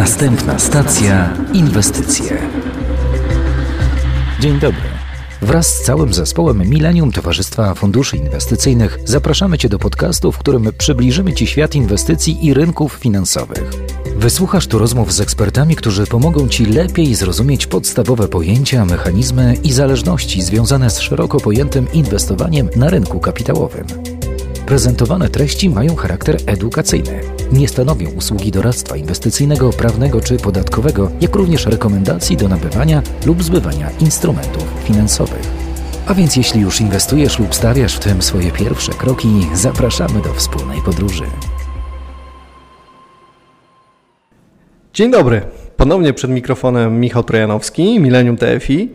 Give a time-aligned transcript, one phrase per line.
[0.00, 2.38] Następna stacja inwestycje.
[4.40, 4.82] Dzień dobry.
[5.42, 11.32] Wraz z całym zespołem Millennium Towarzystwa Funduszy Inwestycyjnych zapraszamy Cię do podcastu, w którym przybliżymy
[11.32, 13.70] Ci świat inwestycji i rynków finansowych.
[14.16, 20.42] Wysłuchasz tu rozmów z ekspertami, którzy pomogą Ci lepiej zrozumieć podstawowe pojęcia, mechanizmy i zależności
[20.42, 23.86] związane z szeroko pojętym inwestowaniem na rynku kapitałowym.
[24.70, 27.20] Prezentowane treści mają charakter edukacyjny.
[27.52, 33.90] Nie stanowią usługi doradztwa inwestycyjnego, prawnego czy podatkowego, jak również rekomendacji do nabywania lub zbywania
[34.00, 35.42] instrumentów finansowych.
[36.06, 40.82] A więc jeśli już inwestujesz lub stawiasz w tym swoje pierwsze kroki, zapraszamy do wspólnej
[40.84, 41.24] podróży.
[44.94, 45.42] Dzień dobry.
[45.76, 48.88] Ponownie przed mikrofonem Michał Trojanowski, Millennium TFI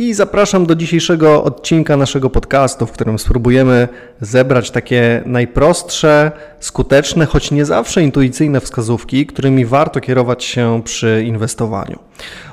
[0.00, 3.88] i zapraszam do dzisiejszego odcinka naszego podcastu, w którym spróbujemy
[4.20, 11.98] zebrać takie najprostsze, skuteczne, choć nie zawsze intuicyjne wskazówki, którymi warto kierować się przy inwestowaniu.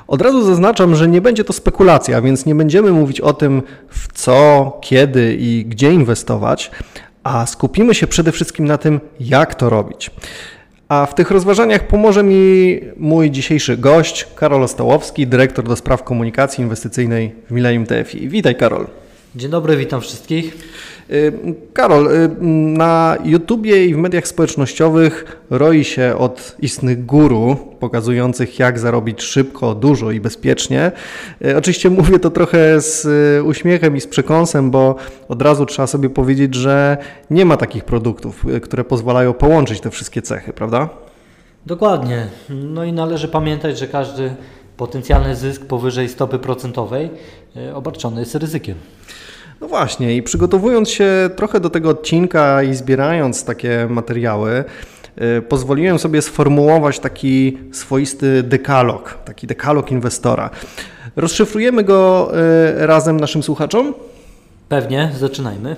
[0.06, 4.12] Od razu zaznaczam, że nie będzie to spekulacja, więc nie będziemy mówić o tym, w
[4.12, 6.70] co, kiedy i gdzie inwestować,
[7.22, 10.10] a skupimy się przede wszystkim na tym, jak to robić.
[10.88, 16.62] A w tych rozważaniach pomoże mi mój dzisiejszy gość, Karol Ostałowski, dyrektor do spraw komunikacji
[16.62, 18.28] inwestycyjnej w Millennium TFI.
[18.28, 18.86] Witaj Karol.
[19.36, 20.56] Dzień dobry, witam wszystkich.
[21.10, 21.32] Y,
[21.72, 22.30] Karol, y,
[22.78, 29.74] na YouTubie i w mediach społecznościowych roi się od istnych guru pokazujących jak zarobić szybko,
[29.74, 30.92] dużo i bezpiecznie.
[31.44, 33.06] Y, oczywiście mówię to trochę z
[33.46, 34.96] uśmiechem i z przekąsem, bo
[35.28, 36.96] od razu trzeba sobie powiedzieć, że
[37.30, 40.88] nie ma takich produktów, które pozwalają połączyć te wszystkie cechy, prawda?
[41.66, 42.26] Dokładnie.
[42.48, 44.34] No i należy pamiętać, że każdy
[44.78, 47.10] potencjalny zysk powyżej stopy procentowej
[47.74, 48.74] obarczony jest ryzykiem.
[49.60, 54.64] No właśnie, i przygotowując się trochę do tego odcinka i zbierając takie materiały,
[55.38, 60.50] y, pozwoliłem sobie sformułować taki swoisty dekalog, taki dekalog inwestora.
[61.16, 62.30] Rozszyfrujemy go
[62.82, 63.94] y, razem naszym słuchaczom?
[64.68, 65.76] Pewnie, zaczynajmy.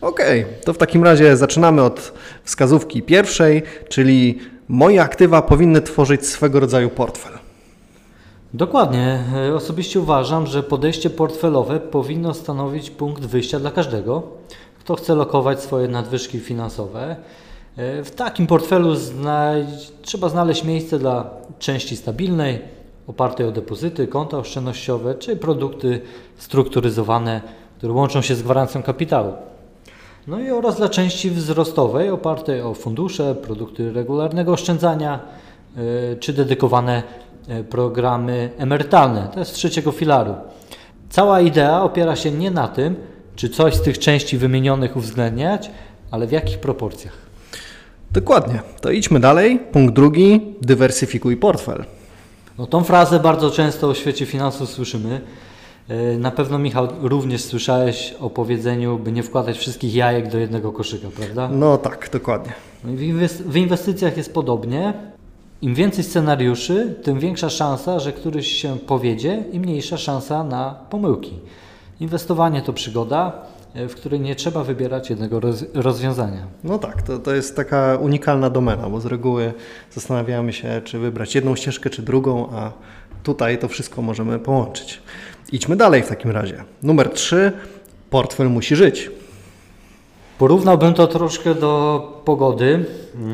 [0.00, 2.12] Okej, okay, to w takim razie zaczynamy od
[2.44, 4.38] wskazówki pierwszej, czyli
[4.68, 7.41] moje aktywa powinny tworzyć swego rodzaju portfel.
[8.54, 9.24] Dokładnie.
[9.34, 14.22] E, osobiście uważam, że podejście portfelowe powinno stanowić punkt wyjścia dla każdego,
[14.80, 17.16] kto chce lokować swoje nadwyżki finansowe.
[17.76, 18.94] E, w takim portfelu
[20.02, 22.58] trzeba znaleźć miejsce dla części stabilnej,
[23.06, 26.00] opartej o depozyty, konta oszczędnościowe czy produkty
[26.36, 27.40] strukturyzowane,
[27.78, 29.32] które łączą się z gwarancją kapitału.
[30.26, 35.20] No i oraz dla części wzrostowej, opartej o fundusze, produkty regularnego oszczędzania
[36.20, 37.02] czy dedykowane
[37.48, 39.28] E, programy emerytalne.
[39.32, 40.34] To jest z trzeciego filaru.
[41.10, 42.96] Cała idea opiera się nie na tym,
[43.36, 45.70] czy coś z tych części wymienionych uwzględniać,
[46.10, 47.12] ale w jakich proporcjach.
[48.10, 48.62] Dokładnie.
[48.80, 49.58] To idźmy dalej.
[49.72, 50.54] Punkt drugi.
[50.60, 51.84] Dywersyfikuj portfel.
[52.58, 55.20] No, tą frazę bardzo często w świecie finansów słyszymy.
[55.88, 60.72] E, na pewno, Michał, również słyszałeś o powiedzeniu, by nie wkładać wszystkich jajek do jednego
[60.72, 61.48] koszyka, prawda?
[61.48, 62.52] No tak, dokładnie.
[62.84, 62.92] No
[63.46, 65.12] w inwestycjach jest podobnie.
[65.62, 71.38] Im więcej scenariuszy, tym większa szansa, że któryś się powiedzie i mniejsza szansa na pomyłki.
[72.00, 73.32] Inwestowanie to przygoda,
[73.74, 75.40] e, w której nie trzeba wybierać jednego
[75.74, 76.46] rozwiązania.
[76.64, 79.52] No tak, to, to jest taka unikalna domena, bo z reguły
[79.90, 82.72] zastanawiamy się, czy wybrać jedną ścieżkę, czy drugą, a
[83.22, 85.02] tutaj to wszystko możemy połączyć.
[85.52, 86.64] Idźmy dalej w takim razie.
[86.82, 87.52] Numer 3.
[88.10, 89.10] Portfel musi żyć.
[90.38, 92.84] Porównałbym to troszkę do pogody,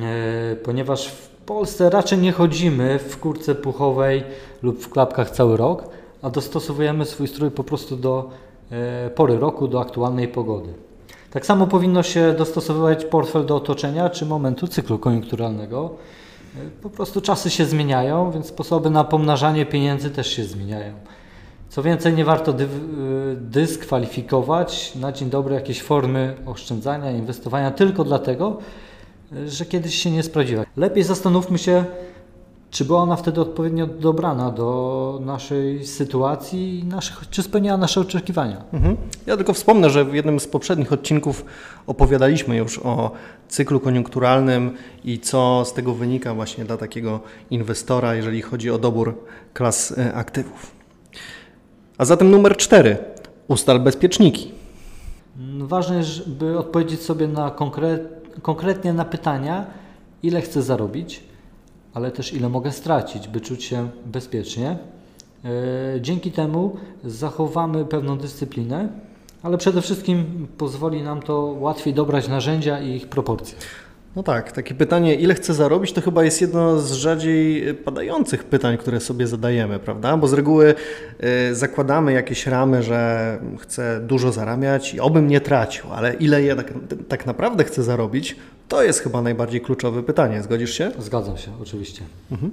[0.03, 4.25] e, ponieważ w Polsce raczej nie chodzimy w kurce puchowej
[4.63, 5.85] lub w klapkach cały rok,
[6.23, 8.31] a dostosowujemy swój strój po prostu do
[8.71, 10.69] e, pory roku, do aktualnej pogody.
[11.31, 15.91] Tak samo powinno się dostosowywać portfel do otoczenia czy momentu cyklu koniunkturalnego.
[16.57, 20.93] E, po prostu czasy się zmieniają, więc sposoby na pomnażanie pieniędzy też się zmieniają.
[21.69, 22.69] Co więcej, nie warto dy, e,
[23.37, 28.59] dyskwalifikować na dzień dobry jakieś formy oszczędzania, inwestowania tylko dlatego,
[29.47, 30.65] że kiedyś się nie sprawdziła.
[30.77, 31.85] Lepiej zastanówmy się,
[32.71, 38.65] czy była ona wtedy odpowiednio dobrana do naszej sytuacji, naszych, czy spełniała nasze oczekiwania.
[38.73, 38.97] Mhm.
[39.27, 41.45] Ja tylko wspomnę, że w jednym z poprzednich odcinków
[41.87, 43.11] opowiadaliśmy już o
[43.49, 44.75] cyklu koniunkturalnym
[45.05, 47.21] i co z tego wynika właśnie dla takiego
[47.51, 49.15] inwestora, jeżeli chodzi o dobór
[49.55, 50.71] klas e, aktywów.
[51.99, 52.97] A zatem numer cztery.
[53.49, 54.53] Ustal bezpieczniki.
[55.59, 59.67] Ważne jest, by odpowiedzieć sobie na konkretne konkretnie na pytania,
[60.23, 61.23] ile chcę zarobić,
[61.95, 64.79] ale też ile mogę stracić, by czuć się bezpiecznie.
[65.45, 68.89] E, dzięki temu zachowamy pewną dyscyplinę,
[69.43, 73.59] ale przede wszystkim pozwoli nam to łatwiej dobrać narzędzia i ich proporcje.
[74.19, 78.79] No tak, takie pytanie, ile chcę zarobić, to chyba jest jedno z rzadziej padających pytań,
[78.79, 80.17] które sobie zadajemy, prawda?
[80.17, 80.75] Bo z reguły
[81.51, 86.57] y, zakładamy jakieś ramy, że chcę dużo zarabiać i obym nie tracił, ale ile ja
[86.57, 86.73] tak,
[87.09, 88.37] tak naprawdę chcę zarobić,
[88.69, 90.43] to jest chyba najbardziej kluczowe pytanie.
[90.43, 90.93] Zgodzisz się?
[90.99, 92.03] Zgadzam się, oczywiście.
[92.33, 92.53] Mhm.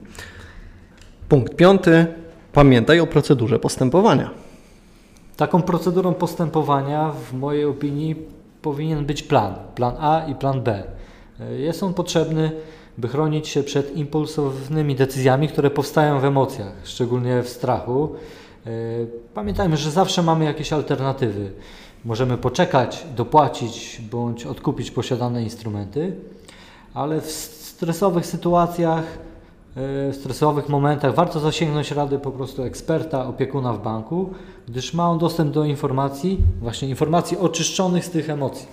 [1.30, 2.06] Punkt piąty.
[2.54, 4.30] Pamiętaj o procedurze postępowania.
[5.38, 8.16] Taką procedurą postępowania, w mojej opinii,
[8.62, 9.56] powinien być plan.
[9.76, 10.84] Plan A i plan B.
[11.58, 12.52] Jest on potrzebny,
[12.98, 18.16] by chronić się przed impulsownymi decyzjami, które powstają w emocjach, szczególnie w strachu.
[19.34, 21.52] Pamiętajmy, że zawsze mamy jakieś alternatywy.
[22.06, 26.16] Możemy poczekać, dopłacić bądź odkupić posiadane instrumenty,
[26.94, 33.74] ale w stresowych sytuacjach, e, w stresowych momentach warto zasięgnąć rady po prostu eksperta, opiekuna
[33.74, 34.30] w banku,
[34.68, 38.68] gdyż ma on dostęp do informacji, właśnie informacji oczyszczonych z tych emocji.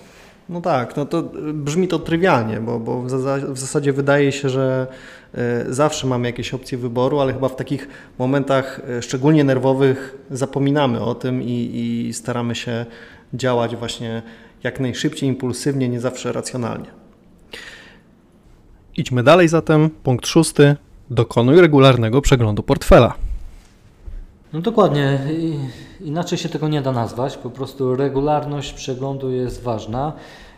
[0.49, 1.23] No tak, no to
[1.53, 3.01] brzmi to trywialnie, bo, bo
[3.47, 4.87] w zasadzie wydaje się, że
[5.33, 7.87] e, zawsze mamy jakieś opcje wyboru, ale chyba w takich
[8.19, 12.85] momentach e, szczególnie nerwowych zapominamy o tym i, i staramy się
[13.33, 14.21] działać właśnie
[14.63, 16.87] jak najszybciej, impulsywnie, nie zawsze racjonalnie.
[18.97, 19.89] Idźmy dalej zatem.
[19.89, 20.75] Punkt szósty.
[21.09, 23.13] Dokonuj regularnego przeglądu portfela.
[24.53, 25.19] No dokładnie,
[26.01, 27.37] inaczej się tego nie da nazwać.
[27.37, 30.13] Po prostu regularność przeglądu jest ważna.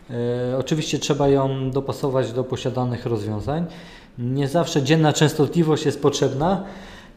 [0.10, 3.66] E, oczywiście trzeba ją dopasować do posiadanych rozwiązań.
[4.18, 6.64] Nie zawsze dzienna częstotliwość jest potrzebna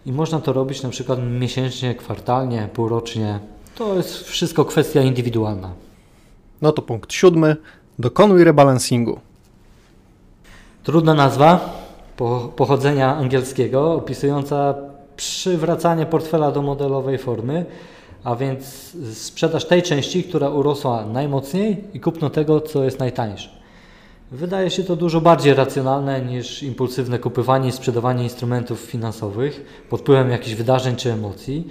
[0.06, 3.38] i można to robić na przykład miesięcznie, kwartalnie, półrocznie.
[3.74, 5.70] To jest wszystko kwestia indywidualna.
[6.62, 7.56] No to punkt siódmy.
[7.98, 9.20] Dokonuj rebalansingu.
[10.84, 11.74] Trudna nazwa
[12.56, 14.74] pochodzenia angielskiego, opisująca
[15.18, 17.66] przywracanie portfela do modelowej formy,
[18.24, 23.48] a więc sprzedaż tej części, która urosła najmocniej i kupno tego, co jest najtańsze.
[24.30, 30.30] Wydaje się to dużo bardziej racjonalne niż impulsywne kupywanie i sprzedawanie instrumentów finansowych pod wpływem
[30.30, 31.68] jakichś wydarzeń czy emocji.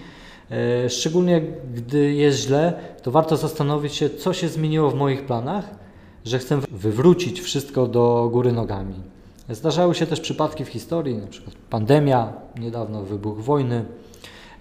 [0.51, 1.41] E, szczególnie
[1.73, 2.73] gdy jest źle,
[3.03, 5.65] to warto zastanowić się, co się zmieniło w moich planach,
[6.25, 9.16] że chcę wywrócić wszystko do góry nogami.
[9.49, 13.85] Zdarzały się też przypadki w historii, przykład pandemia, niedawno wybuch wojny,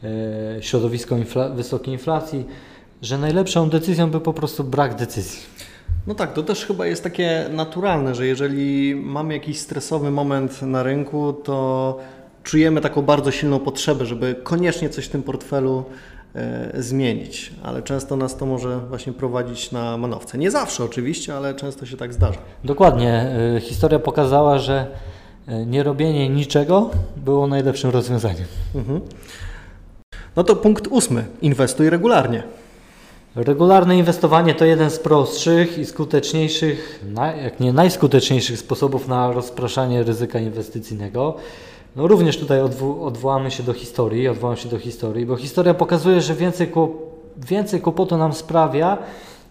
[0.04, 2.46] e, środowisko infla wysokiej inflacji,
[3.02, 5.40] że najlepszą decyzją był po prostu brak decyzji.
[6.06, 10.82] No tak, to też chyba jest takie naturalne, że jeżeli mamy jakiś stresowy moment na
[10.82, 11.98] rynku, to
[12.42, 15.84] czujemy taką bardzo silną potrzebę, żeby koniecznie coś w tym portfelu
[16.74, 20.38] zmienić, ale często nas to może właśnie prowadzić na manowce.
[20.38, 22.38] Nie zawsze oczywiście, ale często się tak zdarza.
[22.64, 23.30] Dokładnie.
[23.56, 24.86] E, historia pokazała, że
[25.46, 28.46] e, nierobienie niczego było najlepszym rozwiązaniem.
[28.74, 29.00] Mhm.
[30.36, 31.24] No to punkt ósmy.
[31.42, 32.42] Inwestuj regularnie.
[33.36, 37.04] Regularne inwestowanie to jeden z prostszych i skuteczniejszych,
[37.42, 41.36] jak nie najskuteczniejszych sposobów na rozpraszanie ryzyka inwestycyjnego.
[41.96, 46.20] No również tutaj odwo odwołamy się do historii, odwołam się do historii, bo historia pokazuje,
[46.20, 46.72] że więcej,
[47.36, 48.98] więcej kłopotu nam sprawia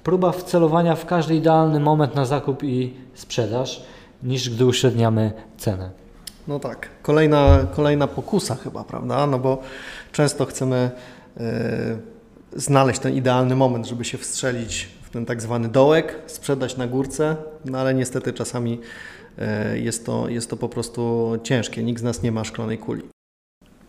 [0.04, 3.84] próba wcelowania w każdy idealny moment na zakup i sprzedaż,
[4.24, 5.90] niż gdy uśredniamy cenę.
[6.48, 9.28] No tak, kolejna, kolejna pokusa chyba, prawda?
[9.28, 9.58] No bo
[10.12, 10.92] często chcemy
[11.38, 11.44] yy,
[12.56, 17.36] znaleźć ten idealny moment, żeby się wstrzelić ten tak zwany dołek, sprzedać na górce,
[17.66, 18.80] no ale niestety czasami
[19.38, 21.84] E, jest to, jest to po prostu ciężkie.
[21.84, 23.02] Nikt z nas nie ma szklanej kuli.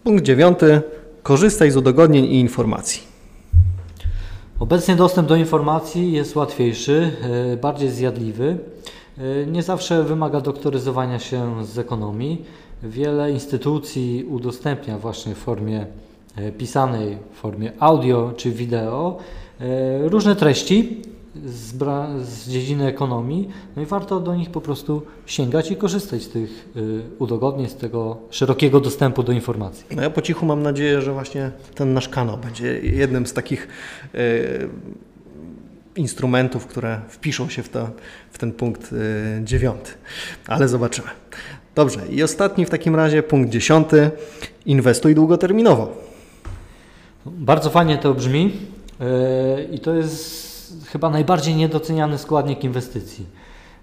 [0.05, 0.83] Punkt dziewiąty.
[1.23, 3.03] Korzystaj z udogodnień i informacji.
[4.59, 7.11] Obecnie dostęp do informacji jest łatwiejszy,
[7.53, 8.59] e, bardziej zjadliwy.
[9.19, 12.45] E, nie zawsze wymaga doktoryzowania się z ekonomii.
[12.83, 15.87] Wiele instytucji udostępnia właśnie w formie
[16.59, 19.19] pisanej, w formie audio czy wideo
[20.03, 21.03] różne treści,
[21.45, 21.75] z,
[22.29, 26.69] z dziedziny ekonomii, no i warto do nich po prostu sięgać i korzystać z tych
[26.77, 29.85] y, udogodnień, z tego szerokiego dostępu do informacji.
[29.97, 33.69] No ja po cichu mam nadzieję, że właśnie ten nasz kanał będzie jednym z takich
[34.15, 34.69] y,
[35.97, 37.91] instrumentów, które wpiszą się w, to,
[38.31, 38.97] w ten punkt y,
[39.45, 39.91] dziewiąty,
[40.47, 41.09] ale zobaczymy.
[41.75, 44.11] Dobrze, i ostatni w takim razie punkt dziesiąty.
[44.67, 45.97] Inwestuj długoterminowo.
[47.27, 48.53] Bardzo fajnie to brzmi
[49.01, 50.46] y, i to jest
[50.87, 53.27] chyba najbardziej niedoceniany składnik inwestycji.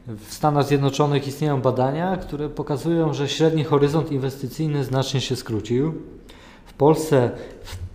[0.07, 5.93] W Stanach Zjednoczonych istnieją badania, które pokazują, że średni horyzont inwestycyjny znacznie się skrócił.
[6.65, 7.31] W Polsce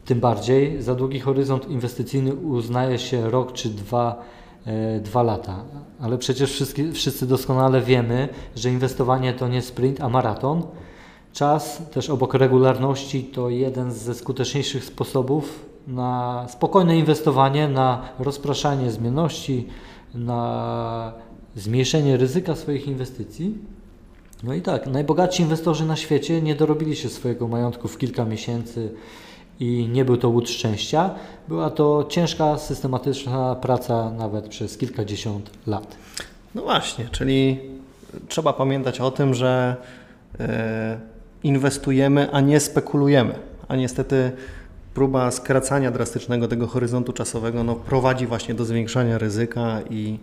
[0.05, 4.23] tym bardziej za długi horyzont inwestycyjny uznaje się rok czy dwa,
[4.67, 5.65] e, dwa lata.
[6.01, 10.63] Ale przecież wszyscy, wszyscy doskonale wiemy, że inwestowanie to nie sprint, a maraton.
[11.33, 19.67] Czas też obok regularności to jeden ze skuteczniejszych sposobów na spokojne inwestowanie, na rozpraszanie zmienności,
[20.15, 21.13] na
[21.57, 23.59] zmniejszenie ryzyka swoich inwestycji.
[24.43, 28.91] No i tak, najbogatsi inwestorzy na świecie nie dorobili się swojego majątku w kilka miesięcy
[29.61, 31.11] i nie był to łód szczęścia.
[31.49, 35.97] Była to ciężka, systematyczna praca nawet przez kilkadziesiąt lat.
[36.55, 37.61] No właśnie, czyli
[38.29, 39.77] trzeba pamiętać o tym, że
[40.41, 40.99] e,
[41.43, 43.35] inwestujemy, a nie spekulujemy.
[43.69, 44.33] A niestety
[44.95, 50.19] próba skracania drastycznego tego horyzontu czasowego no, prowadzi właśnie do zwiększania ryzyka i,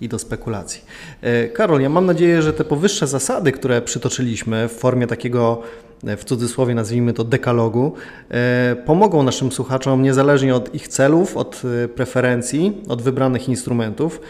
[0.00, 0.84] i do spekulacji.
[1.22, 5.62] E, Karol, ja mam nadzieję, że te powyższe zasady, które przytoczyliśmy w formie takiego
[6.04, 7.92] e, w cudzysłowie nazwijmy to dekalogu,
[8.30, 11.62] e, pomogą naszym słuchaczom niezależnie od ich celów, od
[11.94, 14.20] preferencji, od wybranych instrumentów.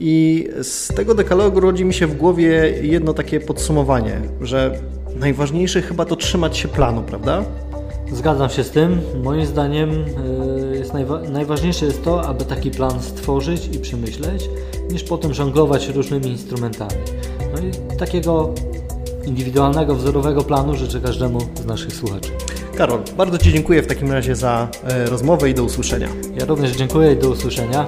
[0.00, 4.74] I z tego dekalogu rodzi mi się w głowie jedno takie podsumowanie, że
[5.16, 7.44] najważniejsze chyba to trzymać się planu, prawda?
[8.12, 9.00] Zgadzam się z tym.
[9.24, 14.50] Moim zdaniem e, jest najwa najważniejsze jest to, aby taki plan stworzyć i przemyśleć,
[14.90, 17.00] niż potem żonglować różnymi instrumentami.
[17.54, 18.54] No i takiego
[19.26, 22.30] indywidualnego, wzorowego planu życzę każdemu z naszych słuchaczy.
[22.76, 26.08] Karol, bardzo Ci dziękuję w takim razie za e, rozmowę i do usłyszenia.
[26.38, 27.86] Ja również dziękuję i do usłyszenia.